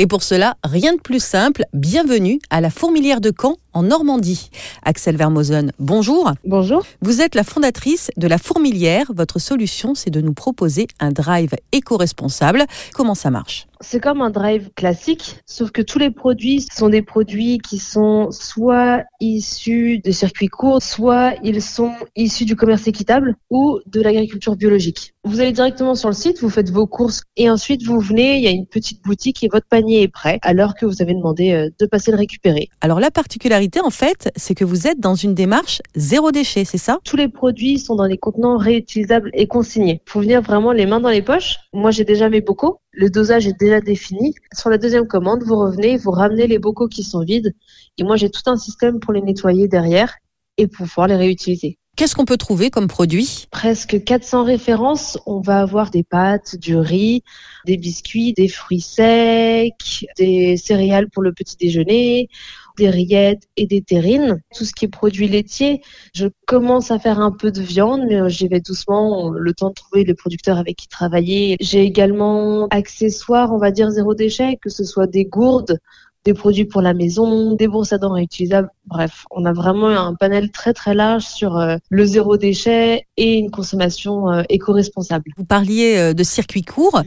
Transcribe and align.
Et 0.00 0.06
pour 0.06 0.22
cela, 0.22 0.56
rien 0.62 0.94
de 0.94 1.00
plus 1.00 1.22
simple. 1.22 1.64
Bienvenue 1.72 2.38
à 2.50 2.60
la 2.60 2.70
Fourmilière 2.70 3.20
de 3.20 3.32
Caen 3.36 3.56
en 3.72 3.82
Normandie. 3.82 4.50
Axel 4.82 5.16
Vermosen, 5.16 5.72
bonjour. 5.78 6.32
Bonjour. 6.44 6.84
Vous 7.00 7.20
êtes 7.20 7.34
la 7.34 7.44
fondatrice 7.44 8.10
de 8.16 8.26
la 8.26 8.38
Fourmilière. 8.38 9.06
Votre 9.14 9.38
solution, 9.38 9.94
c'est 9.94 10.10
de 10.10 10.20
nous 10.20 10.32
proposer 10.32 10.88
un 11.00 11.10
drive 11.10 11.54
éco-responsable. 11.72 12.64
Comment 12.94 13.14
ça 13.14 13.30
marche? 13.30 13.66
C'est 13.80 14.00
comme 14.00 14.22
un 14.22 14.30
drive 14.30 14.70
classique, 14.74 15.36
sauf 15.46 15.70
que 15.70 15.82
tous 15.82 16.00
les 16.00 16.10
produits 16.10 16.66
sont 16.74 16.88
des 16.88 17.02
produits 17.02 17.58
qui 17.58 17.78
sont 17.78 18.32
soit 18.32 19.04
issus 19.20 20.00
de 20.00 20.10
circuits 20.10 20.48
courts, 20.48 20.82
soit 20.82 21.34
ils 21.44 21.62
sont 21.62 21.92
issus 22.16 22.44
du 22.44 22.56
commerce 22.56 22.88
équitable 22.88 23.36
ou 23.50 23.78
de 23.86 24.00
l'agriculture 24.00 24.56
biologique. 24.56 25.14
Vous 25.22 25.40
allez 25.40 25.52
directement 25.52 25.94
sur 25.94 26.08
le 26.08 26.14
site, 26.16 26.40
vous 26.40 26.50
faites 26.50 26.70
vos 26.70 26.88
courses 26.88 27.22
et 27.36 27.48
ensuite 27.48 27.84
vous 27.84 28.00
venez, 28.00 28.38
il 28.38 28.42
y 28.42 28.48
a 28.48 28.50
une 28.50 28.66
petite 28.66 29.00
boutique 29.04 29.44
et 29.44 29.48
votre 29.48 29.68
panier 29.68 30.02
est 30.02 30.08
prêt 30.08 30.40
alors 30.42 30.74
que 30.74 30.84
vous 30.84 31.00
avez 31.00 31.14
demandé 31.14 31.52
euh, 31.52 31.70
de 31.78 31.86
passer 31.86 32.10
le 32.10 32.16
récupérer. 32.16 32.70
Alors 32.80 32.98
la 32.98 33.12
particularité 33.12 33.57
en 33.84 33.90
fait, 33.90 34.30
c'est 34.36 34.54
que 34.54 34.64
vous 34.64 34.86
êtes 34.86 35.00
dans 35.00 35.14
une 35.14 35.34
démarche 35.34 35.82
zéro 35.96 36.30
déchet, 36.30 36.64
c'est 36.64 36.78
ça? 36.78 36.98
Tous 37.04 37.16
les 37.16 37.28
produits 37.28 37.78
sont 37.78 37.96
dans 37.96 38.06
des 38.06 38.18
contenants 38.18 38.56
réutilisables 38.56 39.30
et 39.34 39.46
consignés. 39.46 40.00
Faut 40.06 40.20
venir 40.20 40.42
vraiment 40.42 40.72
les 40.72 40.86
mains 40.86 41.00
dans 41.00 41.08
les 41.08 41.22
poches. 41.22 41.56
Moi 41.72 41.90
j'ai 41.90 42.04
déjà 42.04 42.28
mes 42.28 42.40
bocaux, 42.40 42.80
le 42.92 43.10
dosage 43.10 43.46
est 43.46 43.58
déjà 43.58 43.80
défini. 43.80 44.34
Sur 44.52 44.70
la 44.70 44.78
deuxième 44.78 45.06
commande, 45.06 45.42
vous 45.44 45.56
revenez, 45.56 45.96
vous 45.96 46.10
ramenez 46.10 46.46
les 46.46 46.58
bocaux 46.58 46.88
qui 46.88 47.02
sont 47.02 47.24
vides 47.24 47.54
et 47.96 48.04
moi 48.04 48.16
j'ai 48.16 48.30
tout 48.30 48.42
un 48.46 48.56
système 48.56 49.00
pour 49.00 49.12
les 49.12 49.22
nettoyer 49.22 49.68
derrière 49.68 50.14
et 50.56 50.66
pour 50.66 50.86
pouvoir 50.86 51.08
les 51.08 51.16
réutiliser. 51.16 51.78
Qu'est-ce 51.98 52.14
qu'on 52.14 52.24
peut 52.24 52.36
trouver 52.36 52.70
comme 52.70 52.86
produit? 52.86 53.48
Presque 53.50 54.04
400 54.04 54.44
références. 54.44 55.18
On 55.26 55.40
va 55.40 55.58
avoir 55.60 55.90
des 55.90 56.04
pâtes, 56.04 56.54
du 56.54 56.76
riz, 56.76 57.24
des 57.66 57.76
biscuits, 57.76 58.32
des 58.34 58.46
fruits 58.46 58.80
secs, 58.80 60.06
des 60.16 60.56
céréales 60.56 61.10
pour 61.10 61.24
le 61.24 61.32
petit 61.32 61.56
déjeuner, 61.56 62.28
des 62.78 62.90
rillettes 62.90 63.42
et 63.56 63.66
des 63.66 63.82
terrines. 63.82 64.40
Tout 64.56 64.64
ce 64.64 64.72
qui 64.72 64.86
est 64.86 64.88
produit 64.88 65.28
laitier. 65.28 65.82
Je 66.14 66.28
commence 66.46 66.90
à 66.90 66.98
faire 66.98 67.20
un 67.20 67.32
peu 67.32 67.50
de 67.50 67.60
viande, 67.60 68.02
mais 68.08 68.28
j'y 68.30 68.48
vais 68.48 68.60
doucement, 68.60 69.30
le 69.30 69.52
temps 69.52 69.68
de 69.68 69.74
trouver 69.74 70.04
les 70.04 70.14
producteurs 70.14 70.58
avec 70.58 70.76
qui 70.76 70.88
travailler. 70.88 71.56
J'ai 71.60 71.82
également 71.82 72.68
accessoires, 72.68 73.52
on 73.52 73.58
va 73.58 73.70
dire 73.70 73.90
zéro 73.90 74.14
déchet, 74.14 74.56
que 74.62 74.70
ce 74.70 74.84
soit 74.84 75.06
des 75.06 75.24
gourdes, 75.24 75.78
des 76.28 76.34
produits 76.34 76.66
pour 76.66 76.82
la 76.82 76.92
maison, 76.92 77.54
des 77.54 77.68
brosses 77.68 77.94
à 77.94 77.98
dents 77.98 78.12
réutilisables. 78.12 78.68
Bref, 78.84 79.24
on 79.30 79.46
a 79.46 79.54
vraiment 79.54 79.88
un 79.88 80.14
panel 80.14 80.50
très 80.50 80.74
très 80.74 80.94
large 80.94 81.24
sur 81.24 81.56
euh, 81.56 81.76
le 81.88 82.04
zéro 82.04 82.36
déchet 82.36 83.06
et 83.16 83.38
une 83.38 83.50
consommation 83.50 84.30
euh, 84.30 84.42
éco-responsable. 84.50 85.32
Vous 85.38 85.46
parliez 85.46 85.96
euh, 85.96 86.12
de 86.12 86.22
circuits 86.22 86.66
courts. 86.66 87.02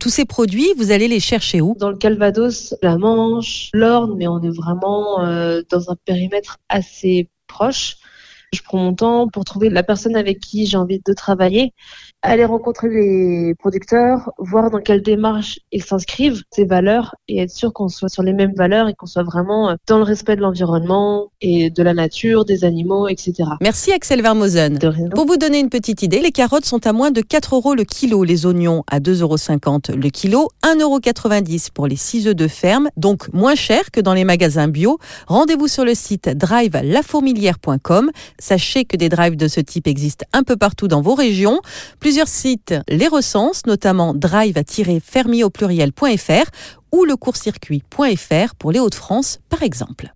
tous 0.00 0.08
ces 0.08 0.24
produits, 0.24 0.68
vous 0.76 0.90
allez 0.90 1.06
les 1.06 1.20
chercher 1.20 1.60
où? 1.60 1.76
Dans 1.78 1.90
le 1.90 1.96
Calvados, 1.96 2.74
la 2.82 2.98
Manche, 2.98 3.70
l'Orne, 3.72 4.16
mais 4.16 4.26
on 4.26 4.42
est 4.42 4.56
vraiment 4.56 5.18
dans 5.70 5.90
un 5.90 5.96
périmètre 6.04 6.58
assez 6.68 7.28
proche. 7.46 7.98
Je 8.56 8.62
prends 8.62 8.78
mon 8.78 8.94
temps 8.94 9.28
pour 9.28 9.44
trouver 9.44 9.68
la 9.68 9.82
personne 9.82 10.16
avec 10.16 10.40
qui 10.40 10.66
j'ai 10.66 10.78
envie 10.78 11.00
de 11.04 11.12
travailler, 11.12 11.74
aller 12.22 12.44
rencontrer 12.44 12.88
les 12.88 13.54
producteurs, 13.58 14.30
voir 14.38 14.70
dans 14.70 14.80
quelle 14.80 15.02
démarche 15.02 15.60
ils 15.72 15.82
s'inscrivent, 15.82 16.42
ces 16.50 16.64
valeurs, 16.64 17.14
et 17.28 17.40
être 17.40 17.50
sûr 17.50 17.72
qu'on 17.72 17.88
soit 17.88 18.08
sur 18.08 18.22
les 18.22 18.32
mêmes 18.32 18.54
valeurs 18.56 18.88
et 18.88 18.94
qu'on 18.94 19.06
soit 19.06 19.24
vraiment 19.24 19.76
dans 19.86 19.98
le 19.98 20.04
respect 20.04 20.36
de 20.36 20.40
l'environnement 20.40 21.30
et 21.40 21.70
de 21.70 21.82
la 21.82 21.92
nature, 21.92 22.44
des 22.46 22.64
animaux, 22.64 23.08
etc. 23.08 23.34
Merci 23.60 23.92
Axel 23.92 24.22
Vermosen. 24.22 24.78
Pour 25.14 25.26
vous 25.26 25.36
donner 25.36 25.60
une 25.60 25.68
petite 25.68 26.02
idée, 26.02 26.20
les 26.20 26.32
carottes 26.32 26.64
sont 26.64 26.86
à 26.86 26.92
moins 26.92 27.10
de 27.10 27.20
4 27.20 27.56
euros 27.56 27.74
le 27.74 27.84
kilo, 27.84 28.24
les 28.24 28.46
oignons 28.46 28.84
à 28.90 29.00
2,50 29.00 29.90
euros 29.90 30.00
le 30.00 30.08
kilo, 30.08 30.48
1,90 30.64 30.82
euros 30.82 31.00
pour 31.74 31.86
les 31.86 31.96
6 31.96 32.28
œufs 32.28 32.36
de 32.36 32.48
ferme, 32.48 32.88
donc 32.96 33.32
moins 33.32 33.54
cher 33.54 33.90
que 33.90 34.00
dans 34.00 34.14
les 34.14 34.24
magasins 34.24 34.68
bio. 34.68 34.98
Rendez-vous 35.26 35.68
sur 35.68 35.84
le 35.84 35.94
site 35.94 36.28
drive-lafourmilière.com. 36.28 38.10
Sachez 38.46 38.84
que 38.84 38.96
des 38.96 39.08
drives 39.08 39.34
de 39.34 39.48
ce 39.48 39.58
type 39.58 39.88
existent 39.88 40.24
un 40.32 40.44
peu 40.44 40.56
partout 40.56 40.86
dans 40.86 41.00
vos 41.00 41.16
régions. 41.16 41.60
Plusieurs 41.98 42.28
sites 42.28 42.76
les 42.88 43.08
recensent, 43.08 43.66
notamment 43.66 44.14
drive-fermier 44.14 45.42
au 45.42 45.50
pluriel.fr 45.50 46.50
ou 46.92 47.04
le 47.04 47.16
pour 48.54 48.70
les 48.70 48.78
Hauts-de-France 48.78 49.40
par 49.48 49.64
exemple. 49.64 50.14